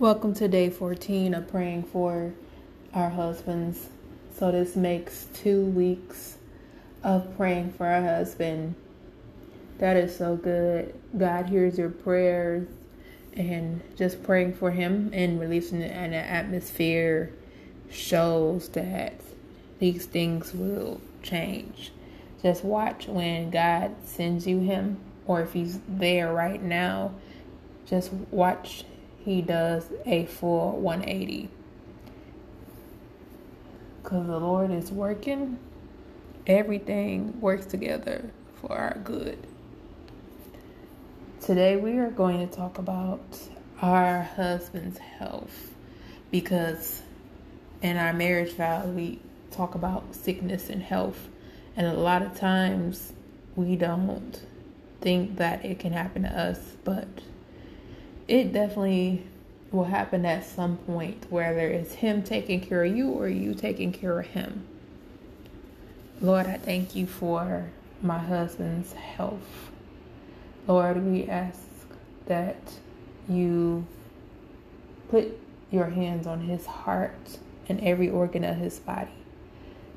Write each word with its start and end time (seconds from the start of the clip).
Welcome 0.00 0.34
to 0.34 0.48
day 0.48 0.70
14 0.70 1.34
of 1.34 1.46
praying 1.46 1.84
for 1.84 2.34
our 2.92 3.10
husbands. 3.10 3.90
So, 4.36 4.50
this 4.50 4.74
makes 4.74 5.28
two 5.32 5.66
weeks 5.66 6.36
of 7.04 7.36
praying 7.36 7.74
for 7.74 7.86
our 7.86 8.02
husband. 8.02 8.74
That 9.78 9.96
is 9.96 10.16
so 10.16 10.34
good. 10.34 10.92
God 11.16 11.46
hears 11.46 11.78
your 11.78 11.90
prayers 11.90 12.66
and 13.34 13.82
just 13.94 14.20
praying 14.24 14.54
for 14.54 14.72
him 14.72 15.10
and 15.12 15.38
releasing 15.38 15.80
it 15.80 15.92
in 15.92 15.96
an 15.96 16.14
atmosphere 16.14 17.32
shows 17.88 18.70
that 18.70 19.14
these 19.78 20.06
things 20.06 20.52
will 20.52 21.00
change. 21.22 21.92
Just 22.42 22.64
watch 22.64 23.06
when 23.06 23.48
God 23.50 23.94
sends 24.04 24.44
you 24.44 24.58
him, 24.58 24.98
or 25.28 25.40
if 25.42 25.52
he's 25.52 25.78
there 25.86 26.32
right 26.32 26.60
now, 26.60 27.14
just 27.86 28.12
watch 28.32 28.82
he 29.24 29.40
does 29.40 29.86
a 30.04 30.26
full 30.26 30.72
180. 30.78 31.48
Because 34.02 34.26
the 34.26 34.38
Lord 34.38 34.70
is 34.70 34.92
working, 34.92 35.58
everything 36.46 37.40
works 37.40 37.64
together 37.66 38.30
for 38.60 38.76
our 38.76 38.98
good. 39.02 39.38
Today, 41.40 41.76
we 41.76 41.98
are 41.98 42.10
going 42.10 42.46
to 42.46 42.54
talk 42.54 42.78
about 42.78 43.20
our 43.80 44.22
husband's 44.22 44.98
health 44.98 45.74
because 46.30 47.02
in 47.82 47.96
our 47.96 48.12
marriage 48.12 48.52
vow, 48.52 48.84
we 48.86 49.20
talk 49.50 49.74
about 49.74 50.14
sickness 50.14 50.68
and 50.68 50.82
health, 50.82 51.28
and 51.76 51.86
a 51.86 51.92
lot 51.92 52.22
of 52.22 52.34
times 52.38 53.12
we 53.56 53.76
don't 53.76 54.40
think 55.00 55.36
that 55.36 55.64
it 55.64 55.78
can 55.78 55.92
happen 55.92 56.22
to 56.22 56.28
us, 56.28 56.58
but 56.82 57.06
it 58.28 58.52
definitely 58.52 59.24
will 59.70 59.84
happen 59.84 60.24
at 60.24 60.44
some 60.44 60.76
point, 60.78 61.26
whether 61.30 61.68
it's 61.68 61.94
him 61.94 62.22
taking 62.22 62.60
care 62.60 62.84
of 62.84 62.96
you 62.96 63.08
or 63.08 63.28
you 63.28 63.54
taking 63.54 63.92
care 63.92 64.20
of 64.20 64.26
him. 64.26 64.64
Lord, 66.20 66.46
I 66.46 66.56
thank 66.56 66.94
you 66.94 67.06
for 67.06 67.70
my 68.00 68.18
husband's 68.18 68.92
health. 68.92 69.70
Lord, 70.66 71.04
we 71.04 71.24
ask 71.26 71.60
that 72.26 72.56
you 73.28 73.86
put 75.10 75.38
your 75.70 75.86
hands 75.86 76.26
on 76.26 76.40
his 76.40 76.66
heart 76.66 77.38
and 77.68 77.80
every 77.80 78.08
organ 78.08 78.44
of 78.44 78.56
his 78.56 78.78
body. 78.78 79.10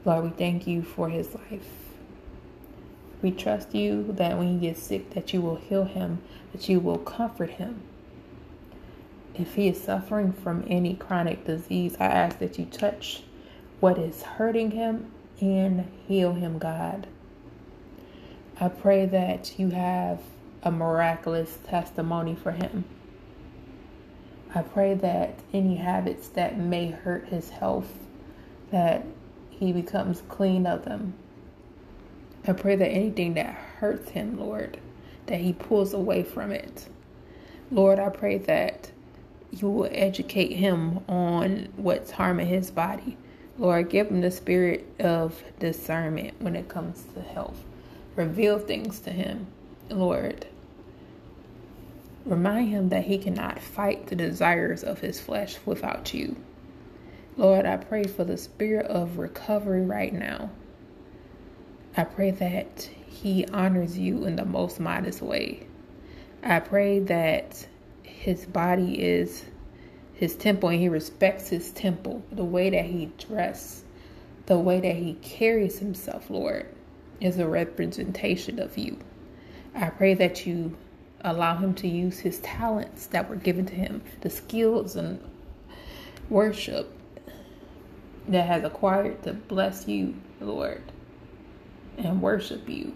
Lord, 0.06 0.24
we 0.24 0.30
thank 0.32 0.68
you 0.68 0.82
for 0.82 1.10
his 1.10 1.34
life. 1.36 1.68
We 3.22 3.32
trust 3.32 3.74
you 3.74 4.06
that 4.14 4.38
when 4.38 4.48
he 4.48 4.68
gets 4.68 4.84
sick 4.84 5.12
that 5.12 5.34
you 5.34 5.42
will 5.42 5.56
heal 5.56 5.86
him, 5.86 6.20
that 6.52 6.70
you 6.70 6.80
will 6.80 6.98
comfort 6.98 7.52
him, 7.52 7.82
if 9.38 9.56
he 9.56 9.68
is 9.68 9.82
suffering 9.82 10.34
from 10.34 10.66
any 10.68 10.96
chronic 10.96 11.46
disease, 11.46 11.96
I 12.00 12.06
ask 12.06 12.40
that 12.40 12.58
you 12.58 12.66
touch 12.66 13.24
what 13.80 13.98
is 13.98 14.24
hurting 14.24 14.72
him 14.72 15.12
and 15.40 15.92
heal 16.08 16.34
him, 16.34 16.58
God. 16.58 17.08
I 18.60 18.70
pray 18.70 19.06
that 19.06 19.60
you 19.60 19.70
have 19.70 20.20
a 20.64 20.72
miraculous 20.72 21.60
testimony 21.68 22.36
for 22.36 22.52
him. 22.52 22.86
I 24.56 24.64
pray 24.64 24.96
that 24.96 25.38
any 25.54 25.76
habits 25.76 26.30
that 26.30 26.58
may 26.58 26.90
hurt 26.90 27.28
his 27.28 27.50
health, 27.50 27.94
that 28.72 29.06
he 29.50 29.72
becomes 29.72 30.24
clean 30.30 30.66
of 30.66 30.86
them. 30.86 31.14
I 32.48 32.54
pray 32.54 32.76
that 32.76 32.90
anything 32.90 33.36
that 33.36 33.54
hurts 33.54 34.10
him, 34.10 34.40
Lord, 34.40 34.80
that 35.28 35.42
he 35.42 35.54
pulls 35.54 35.94
away 35.94 36.24
from 36.24 36.52
it. 36.52 36.88
Lord, 37.70 38.00
I 38.00 38.10
pray 38.10 38.38
that 38.40 38.92
you 39.52 39.70
will 39.70 39.90
educate 39.92 40.54
him 40.54 41.00
on 41.08 41.70
what's 41.78 42.12
harming 42.12 42.48
his 42.48 42.72
body. 42.72 43.18
Lord, 43.58 43.90
give 43.90 44.08
him 44.08 44.22
the 44.22 44.32
spirit 44.32 44.86
of 45.00 45.42
discernment 45.60 46.40
when 46.40 46.56
it 46.56 46.70
comes 46.70 47.04
to 47.14 47.22
health. 47.22 47.64
Reveal 48.16 48.60
things 48.60 49.00
to 49.02 49.12
him, 49.12 49.48
Lord. 49.90 50.46
Remind 52.26 52.70
him 52.70 52.90
that 52.90 53.06
he 53.06 53.18
cannot 53.18 53.60
fight 53.60 54.08
the 54.08 54.16
desires 54.16 54.84
of 54.84 55.00
his 55.00 55.20
flesh 55.20 55.58
without 55.66 56.14
you. 56.14 56.36
Lord, 57.38 57.66
I 57.66 57.78
pray 57.78 58.04
for 58.04 58.24
the 58.24 58.38
spirit 58.38 58.88
of 58.88 59.18
recovery 59.18 59.86
right 59.86 60.14
now. 60.14 60.50
I 61.96 62.04
pray 62.04 62.32
that 62.32 62.90
he 63.08 63.46
honors 63.48 63.98
you 63.98 64.26
in 64.26 64.36
the 64.36 64.46
most 64.46 64.80
modest 64.80 65.22
way. 65.22 65.66
I 66.44 66.60
pray 66.60 67.00
that 67.00 67.66
his 68.08 68.46
body 68.46 69.02
is 69.02 69.46
his 70.14 70.36
temple 70.36 70.70
and 70.70 70.80
he 70.80 70.90
respects 70.90 71.50
his 71.50 71.72
temple. 71.72 72.24
The 72.32 72.44
way 72.44 72.70
that 72.70 72.86
he 72.86 73.12
dresses, 73.18 73.84
the 74.48 74.58
way 74.58 74.80
that 74.80 74.96
he 74.96 75.14
carries 75.16 75.80
himself, 75.80 76.30
Lord, 76.30 76.68
is 77.22 77.38
a 77.38 77.48
representation 77.48 78.60
of 78.60 78.78
you. 78.78 78.98
I 79.76 79.90
pray 79.90 80.14
that 80.16 80.46
you 80.46 80.76
allow 81.22 81.58
him 81.58 81.74
to 81.76 81.88
use 81.88 82.20
his 82.20 82.40
talents 82.40 83.08
that 83.08 83.30
were 83.30 83.36
given 83.36 83.66
to 83.68 83.76
him, 83.76 84.02
the 84.22 84.30
skills 84.30 84.96
and 84.96 85.20
worship 86.30 86.92
that 88.28 88.48
has 88.48 88.64
acquired 88.64 89.22
to 89.24 89.34
bless 89.34 89.88
you, 89.88 90.16
Lord, 90.42 90.82
and 91.98 92.22
worship 92.22 92.68
you. 92.68 92.94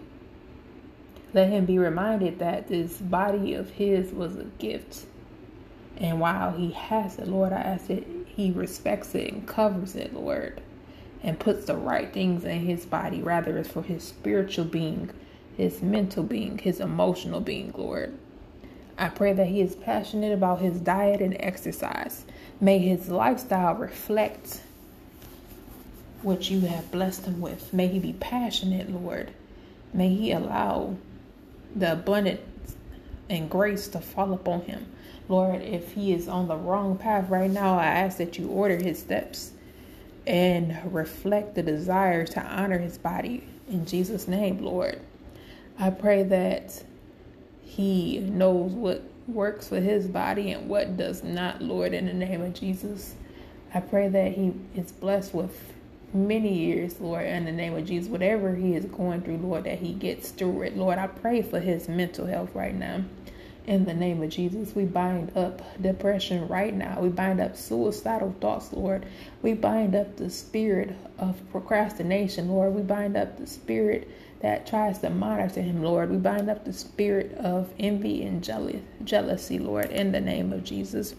Let 1.34 1.48
him 1.48 1.64
be 1.64 1.78
reminded 1.78 2.38
that 2.40 2.68
this 2.68 2.98
body 2.98 3.54
of 3.54 3.70
his 3.70 4.12
was 4.12 4.36
a 4.36 4.44
gift 4.44 5.06
and 6.02 6.18
while 6.20 6.52
he 6.52 6.72
has 6.72 7.18
it, 7.18 7.28
Lord, 7.28 7.52
I 7.52 7.60
ask 7.60 7.86
that 7.86 8.04
he 8.26 8.50
respects 8.50 9.14
it 9.14 9.32
and 9.32 9.46
covers 9.46 9.94
it, 9.94 10.14
Lord, 10.14 10.60
and 11.22 11.38
puts 11.38 11.66
the 11.66 11.76
right 11.76 12.12
things 12.12 12.44
in 12.44 12.60
his 12.66 12.86
body, 12.86 13.22
rather 13.22 13.58
it's 13.58 13.68
for 13.68 13.82
his 13.82 14.02
spiritual 14.02 14.64
being, 14.64 15.10
his 15.56 15.82
mental 15.82 16.24
being, 16.24 16.58
his 16.58 16.80
emotional 16.80 17.40
being, 17.40 17.72
Lord. 17.76 18.18
I 18.98 19.08
pray 19.08 19.32
that 19.32 19.46
he 19.46 19.60
is 19.60 19.76
passionate 19.76 20.32
about 20.32 20.60
his 20.60 20.80
diet 20.80 21.20
and 21.20 21.36
exercise. 21.38 22.24
May 22.60 22.78
his 22.78 23.08
lifestyle 23.08 23.74
reflect 23.74 24.60
what 26.22 26.50
you 26.50 26.60
have 26.62 26.90
blessed 26.90 27.26
him 27.26 27.40
with. 27.40 27.72
May 27.72 27.88
he 27.88 27.98
be 27.98 28.12
passionate, 28.12 28.90
Lord. 28.90 29.32
May 29.92 30.14
he 30.14 30.32
allow 30.32 30.96
the 31.74 31.92
abundance 31.92 32.76
and 33.28 33.50
grace 33.50 33.88
to 33.88 34.00
fall 34.00 34.32
upon 34.32 34.62
him. 34.62 34.86
Lord, 35.28 35.62
if 35.62 35.92
he 35.92 36.12
is 36.12 36.28
on 36.28 36.48
the 36.48 36.56
wrong 36.56 36.96
path 36.98 37.30
right 37.30 37.50
now, 37.50 37.78
I 37.78 37.86
ask 37.86 38.18
that 38.18 38.38
you 38.38 38.48
order 38.48 38.76
his 38.76 38.98
steps 38.98 39.52
and 40.26 40.78
reflect 40.92 41.54
the 41.54 41.62
desire 41.62 42.24
to 42.26 42.40
honor 42.42 42.78
his 42.78 42.98
body. 42.98 43.44
In 43.68 43.86
Jesus' 43.86 44.28
name, 44.28 44.58
Lord. 44.58 45.00
I 45.78 45.90
pray 45.90 46.22
that 46.24 46.82
he 47.62 48.18
knows 48.18 48.72
what 48.72 49.02
works 49.26 49.68
for 49.68 49.80
his 49.80 50.06
body 50.06 50.52
and 50.52 50.68
what 50.68 50.96
does 50.96 51.22
not, 51.22 51.62
Lord, 51.62 51.94
in 51.94 52.06
the 52.06 52.12
name 52.12 52.42
of 52.42 52.54
Jesus. 52.54 53.14
I 53.72 53.80
pray 53.80 54.08
that 54.08 54.32
he 54.32 54.52
is 54.74 54.92
blessed 54.92 55.32
with 55.32 55.71
many 56.14 56.52
years, 56.52 57.00
Lord, 57.00 57.26
in 57.26 57.44
the 57.44 57.52
name 57.52 57.74
of 57.74 57.86
Jesus. 57.86 58.08
Whatever 58.10 58.54
he 58.54 58.74
is 58.74 58.84
going 58.84 59.22
through, 59.22 59.38
Lord, 59.38 59.64
that 59.64 59.78
he 59.78 59.92
gets 59.92 60.30
through 60.30 60.62
it. 60.62 60.76
Lord, 60.76 60.98
I 60.98 61.06
pray 61.06 61.42
for 61.42 61.60
his 61.60 61.88
mental 61.88 62.26
health 62.26 62.50
right 62.54 62.74
now. 62.74 63.04
In 63.64 63.84
the 63.84 63.94
name 63.94 64.20
of 64.22 64.30
Jesus, 64.30 64.74
we 64.74 64.84
bind 64.84 65.36
up 65.36 65.62
depression 65.80 66.48
right 66.48 66.74
now. 66.74 67.00
We 67.00 67.10
bind 67.10 67.40
up 67.40 67.56
suicidal 67.56 68.34
thoughts, 68.40 68.72
Lord. 68.72 69.06
We 69.40 69.54
bind 69.54 69.94
up 69.94 70.16
the 70.16 70.30
spirit 70.30 70.96
of 71.18 71.40
procrastination, 71.52 72.48
Lord. 72.48 72.74
We 72.74 72.82
bind 72.82 73.16
up 73.16 73.38
the 73.38 73.46
spirit 73.46 74.10
that 74.40 74.66
tries 74.66 74.98
to 74.98 75.10
monitor 75.10 75.62
him, 75.62 75.80
Lord. 75.80 76.10
We 76.10 76.16
bind 76.16 76.50
up 76.50 76.64
the 76.64 76.72
spirit 76.72 77.32
of 77.34 77.72
envy 77.78 78.24
and 78.24 78.42
jealousy, 79.04 79.60
Lord, 79.60 79.90
in 79.90 80.10
the 80.10 80.20
name 80.20 80.52
of 80.52 80.64
Jesus. 80.64 81.14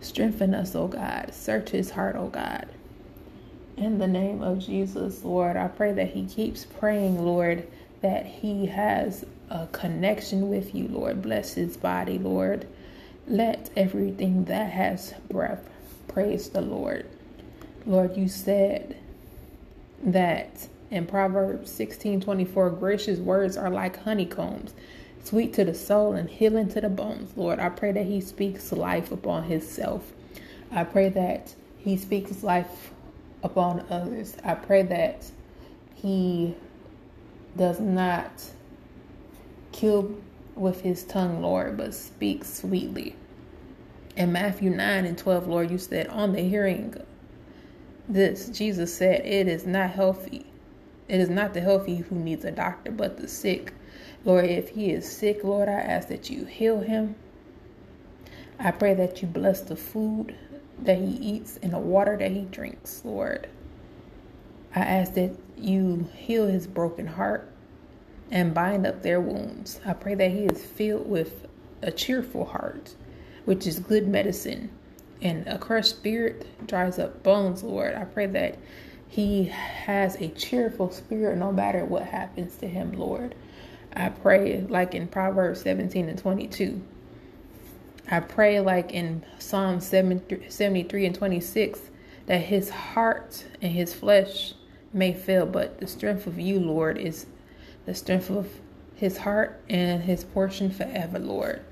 Strengthen 0.00 0.54
us, 0.54 0.74
O 0.74 0.88
God. 0.88 1.32
Search 1.32 1.70
his 1.70 1.90
heart, 1.90 2.16
O 2.16 2.26
God. 2.26 2.66
In 3.76 3.98
the 3.98 4.06
name 4.06 4.42
of 4.42 4.60
Jesus, 4.60 5.22
Lord, 5.22 5.58
I 5.58 5.68
pray 5.68 5.92
that 5.92 6.08
he 6.08 6.24
keeps 6.24 6.64
praying, 6.64 7.22
Lord, 7.22 7.68
that 8.00 8.24
he 8.24 8.66
has 8.66 9.26
a 9.50 9.66
connection 9.66 10.48
with 10.48 10.74
you, 10.74 10.88
Lord. 10.88 11.20
Bless 11.20 11.52
his 11.54 11.76
body, 11.76 12.18
Lord. 12.18 12.66
Let 13.28 13.68
everything 13.76 14.44
that 14.46 14.70
has 14.70 15.12
breath 15.30 15.68
praise 16.08 16.48
the 16.48 16.62
Lord. 16.62 17.06
Lord, 17.84 18.16
you 18.16 18.28
said 18.28 18.96
that 20.02 20.68
in 20.90 21.06
Proverbs 21.06 21.70
16 21.70 22.22
24, 22.22 22.70
gracious 22.70 23.18
words 23.18 23.58
are 23.58 23.70
like 23.70 24.02
honeycombs, 24.04 24.72
sweet 25.22 25.52
to 25.52 25.66
the 25.66 25.74
soul 25.74 26.14
and 26.14 26.30
healing 26.30 26.68
to 26.70 26.80
the 26.80 26.88
bones. 26.88 27.36
Lord, 27.36 27.58
I 27.58 27.68
pray 27.68 27.92
that 27.92 28.06
he 28.06 28.22
speaks 28.22 28.72
life 28.72 29.12
upon 29.12 29.44
himself. 29.44 30.12
I 30.72 30.84
pray 30.84 31.10
that 31.10 31.54
he 31.76 31.98
speaks 31.98 32.42
life 32.42 32.90
upon 33.46 33.86
others. 33.90 34.36
I 34.44 34.54
pray 34.54 34.82
that 34.82 35.24
he 35.94 36.54
does 37.56 37.80
not 37.80 38.30
kill 39.72 40.16
with 40.54 40.80
his 40.80 41.04
tongue, 41.04 41.40
Lord, 41.40 41.76
but 41.76 41.94
speak 41.94 42.44
sweetly. 42.44 43.16
In 44.16 44.32
Matthew 44.32 44.70
9 44.70 45.04
and 45.04 45.16
12, 45.16 45.46
Lord, 45.46 45.70
you 45.70 45.78
said, 45.78 46.08
on 46.08 46.32
the 46.32 46.42
hearing 46.42 46.94
this, 48.08 48.48
Jesus 48.48 48.94
said, 48.94 49.24
it 49.24 49.46
is 49.48 49.66
not 49.66 49.90
healthy. 49.90 50.46
It 51.08 51.20
is 51.20 51.28
not 51.28 51.54
the 51.54 51.60
healthy 51.60 51.96
who 51.96 52.16
needs 52.16 52.44
a 52.44 52.50
doctor, 52.50 52.90
but 52.90 53.16
the 53.16 53.28
sick. 53.28 53.72
Lord, 54.24 54.46
if 54.46 54.70
he 54.70 54.90
is 54.90 55.10
sick, 55.10 55.44
Lord, 55.44 55.68
I 55.68 55.72
ask 55.72 56.08
that 56.08 56.30
you 56.30 56.46
heal 56.46 56.80
him. 56.80 57.14
I 58.58 58.72
pray 58.72 58.94
that 58.94 59.22
you 59.22 59.28
bless 59.28 59.60
the 59.60 59.76
food 59.76 60.34
that 60.80 60.98
he 60.98 61.16
eats 61.16 61.58
and 61.62 61.72
the 61.72 61.78
water 61.78 62.16
that 62.16 62.30
he 62.30 62.42
drinks, 62.42 63.02
Lord. 63.04 63.48
I 64.74 64.80
ask 64.80 65.14
that 65.14 65.34
you 65.56 66.08
heal 66.14 66.46
his 66.46 66.66
broken 66.66 67.06
heart 67.06 67.50
and 68.30 68.52
bind 68.52 68.86
up 68.86 69.02
their 69.02 69.20
wounds. 69.20 69.80
I 69.86 69.94
pray 69.94 70.14
that 70.14 70.30
he 70.30 70.44
is 70.44 70.64
filled 70.64 71.08
with 71.08 71.46
a 71.82 71.90
cheerful 71.90 72.44
heart, 72.44 72.94
which 73.44 73.66
is 73.66 73.78
good 73.78 74.06
medicine. 74.06 74.70
And 75.22 75.46
a 75.46 75.58
crushed 75.58 75.90
spirit 75.90 76.46
dries 76.66 76.98
up 76.98 77.22
bones, 77.22 77.62
Lord. 77.62 77.94
I 77.94 78.04
pray 78.04 78.26
that 78.26 78.58
he 79.08 79.44
has 79.44 80.16
a 80.16 80.28
cheerful 80.28 80.90
spirit 80.90 81.38
no 81.38 81.52
matter 81.52 81.84
what 81.84 82.02
happens 82.02 82.56
to 82.56 82.68
him, 82.68 82.92
Lord. 82.92 83.34
I 83.94 84.10
pray, 84.10 84.60
like 84.68 84.94
in 84.94 85.08
Proverbs 85.08 85.62
17 85.62 86.08
and 86.08 86.18
22. 86.18 86.82
I 88.10 88.20
pray, 88.20 88.60
like 88.60 88.92
in 88.92 89.24
Psalm 89.38 89.80
73 89.80 91.06
and 91.06 91.14
26, 91.14 91.80
that 92.26 92.42
his 92.42 92.70
heart 92.70 93.44
and 93.60 93.72
his 93.72 93.94
flesh 93.94 94.54
may 94.92 95.12
fail, 95.12 95.46
but 95.46 95.78
the 95.78 95.86
strength 95.86 96.26
of 96.26 96.38
you, 96.38 96.60
Lord, 96.60 96.98
is 96.98 97.26
the 97.84 97.94
strength 97.94 98.30
of 98.30 98.48
his 98.94 99.18
heart 99.18 99.60
and 99.68 100.02
his 100.02 100.24
portion 100.24 100.70
forever, 100.70 101.18
Lord. 101.18 101.62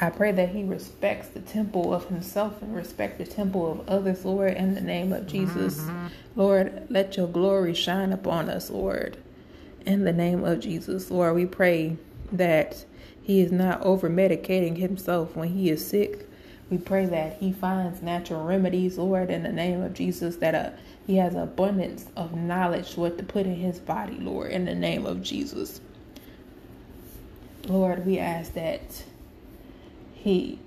I 0.00 0.10
pray 0.10 0.32
that 0.32 0.48
he 0.50 0.64
respects 0.64 1.28
the 1.28 1.40
temple 1.40 1.94
of 1.94 2.06
himself 2.06 2.60
and 2.60 2.74
respect 2.74 3.18
the 3.18 3.26
temple 3.26 3.70
of 3.70 3.88
others, 3.88 4.24
Lord, 4.24 4.54
in 4.54 4.74
the 4.74 4.80
name 4.80 5.12
of 5.12 5.26
Jesus. 5.26 5.78
Mm-hmm. 5.78 6.06
Lord, 6.34 6.86
let 6.90 7.16
your 7.16 7.28
glory 7.28 7.74
shine 7.74 8.12
upon 8.12 8.48
us, 8.48 8.68
Lord. 8.70 9.16
In 9.86 10.04
the 10.04 10.12
name 10.12 10.44
of 10.44 10.60
Jesus, 10.60 11.10
Lord, 11.10 11.34
we 11.34 11.46
pray 11.46 11.96
that 12.32 12.84
he 13.22 13.40
is 13.40 13.52
not 13.52 13.82
over 13.82 14.10
medicating 14.10 14.76
himself 14.76 15.36
when 15.36 15.50
he 15.50 15.70
is 15.70 15.86
sick. 15.86 16.28
We 16.70 16.78
pray 16.78 17.06
that 17.06 17.36
he 17.38 17.52
finds 17.52 18.02
natural 18.02 18.44
remedies, 18.44 18.98
Lord, 18.98 19.30
in 19.30 19.42
the 19.42 19.52
name 19.52 19.82
of 19.82 19.94
Jesus, 19.94 20.36
that 20.36 20.54
uh, 20.54 20.70
he 21.06 21.16
has 21.16 21.34
abundance 21.34 22.06
of 22.16 22.34
knowledge 22.34 22.96
what 22.96 23.18
to 23.18 23.24
put 23.24 23.46
in 23.46 23.56
his 23.56 23.78
body, 23.78 24.16
Lord, 24.18 24.50
in 24.50 24.64
the 24.64 24.74
name 24.74 25.06
of 25.06 25.22
Jesus. 25.22 25.80
Lord, 27.66 28.04
we 28.06 28.18
ask 28.18 28.54
that 28.54 29.04
he 30.14 30.58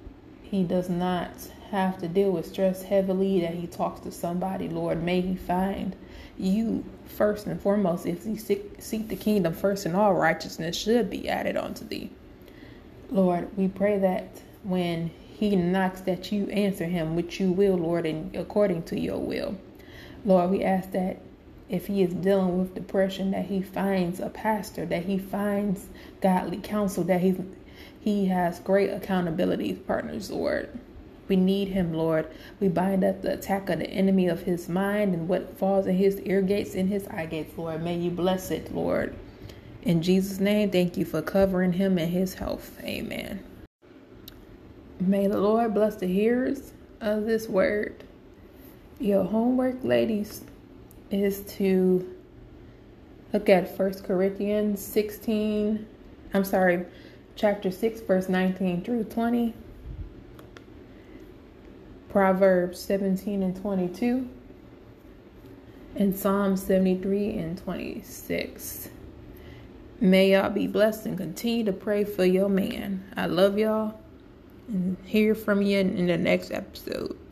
he 0.43 0.63
does 0.63 0.89
not 0.89 1.31
have 1.71 1.97
to 1.97 2.07
deal 2.07 2.31
with 2.31 2.45
stress 2.45 2.83
heavily, 2.83 3.41
that 3.41 3.55
he 3.55 3.67
talks 3.67 4.01
to 4.01 4.11
somebody, 4.11 4.69
Lord. 4.69 5.03
May 5.03 5.21
he 5.21 5.35
find 5.35 5.95
you 6.37 6.85
first 7.05 7.47
and 7.47 7.59
foremost. 7.59 8.05
If 8.05 8.23
he 8.23 8.37
seek, 8.37 8.75
seek 8.79 9.09
the 9.09 9.15
kingdom 9.15 9.53
first, 9.53 9.85
and 9.85 9.95
all 9.95 10.13
righteousness 10.13 10.77
should 10.77 11.09
be 11.09 11.27
added 11.27 11.57
unto 11.57 11.85
thee. 11.85 12.11
Lord, 13.09 13.49
we 13.55 13.67
pray 13.67 13.99
that 13.99 14.41
when 14.63 15.11
he 15.37 15.55
knocks 15.55 16.01
that 16.01 16.31
you 16.31 16.47
answer 16.47 16.85
him, 16.85 17.15
which 17.15 17.39
you 17.39 17.51
will, 17.51 17.75
Lord, 17.75 18.05
and 18.05 18.35
according 18.35 18.83
to 18.83 18.99
your 18.99 19.19
will. 19.19 19.55
Lord, 20.23 20.49
we 20.49 20.63
ask 20.63 20.91
that 20.91 21.19
if 21.69 21.87
he 21.87 22.01
is 22.01 22.13
dealing 22.13 22.57
with 22.59 22.75
depression, 22.75 23.31
that 23.31 23.45
he 23.45 23.61
finds 23.61 24.19
a 24.19 24.29
pastor, 24.29 24.85
that 24.85 25.05
he 25.05 25.17
finds 25.17 25.87
godly 26.21 26.57
counsel, 26.57 27.03
that 27.05 27.21
he 27.21 27.35
he 27.99 28.27
has 28.27 28.59
great 28.59 28.91
accountability 28.91 29.73
partners, 29.73 30.29
Lord. 30.29 30.69
We 31.27 31.35
need 31.35 31.69
him, 31.69 31.93
Lord. 31.93 32.27
We 32.59 32.67
bind 32.67 33.03
up 33.03 33.23
the 33.23 33.33
attack 33.33 33.67
of 33.69 33.79
the 33.79 33.89
enemy 33.89 34.27
of 34.27 34.43
his 34.43 34.69
mind 34.69 35.15
and 35.15 35.27
what 35.27 35.57
falls 35.57 35.87
in 35.87 35.95
his 35.95 36.21
ear 36.21 36.43
gates 36.43 36.75
and 36.75 36.87
his 36.87 37.07
eye 37.07 37.25
gates, 37.25 37.57
Lord. 37.57 37.83
May 37.83 37.97
you 37.97 38.11
bless 38.11 38.51
it, 38.51 38.73
Lord. 38.73 39.15
In 39.85 40.01
Jesus' 40.01 40.39
name, 40.39 40.71
thank 40.71 40.97
you 40.97 41.05
for 41.05 41.21
covering 41.21 41.73
him 41.73 41.99
and 41.99 42.11
his 42.11 42.33
health. 42.33 42.79
Amen. 42.83 43.43
May 44.99 45.27
the 45.27 45.37
Lord 45.37 45.75
bless 45.75 45.97
the 45.97 46.07
hearers 46.07 46.73
of 47.01 47.25
this 47.25 47.47
word. 47.47 48.03
Your 48.99 49.23
homework, 49.23 49.83
ladies, 49.83 50.43
is 51.11 51.41
to 51.57 52.15
look 53.31 53.47
at 53.47 53.77
First 53.77 54.03
Corinthians 54.03 54.83
16. 54.83 55.85
I'm 56.33 56.43
sorry, 56.43 56.87
chapter 57.35 57.69
6, 57.69 58.01
verse 58.01 58.27
19 58.27 58.83
through 58.83 59.03
20, 59.03 59.53
Proverbs 62.09 62.79
17 62.79 63.43
and 63.43 63.55
22, 63.61 64.27
and 65.95 66.17
Psalm 66.17 66.57
73 66.57 67.37
and 67.37 67.57
26. 67.59 68.89
May 70.05 70.33
y'all 70.33 70.51
be 70.51 70.67
blessed 70.67 71.07
and 71.07 71.17
continue 71.17 71.65
to 71.65 71.73
pray 71.73 72.03
for 72.03 72.23
your 72.23 72.47
man. 72.47 73.03
I 73.17 73.25
love 73.25 73.57
y'all 73.57 73.99
and 74.67 74.97
hear 75.03 75.33
from 75.33 75.63
you 75.63 75.79
in 75.79 76.05
the 76.05 76.17
next 76.17 76.51
episode. 76.51 77.17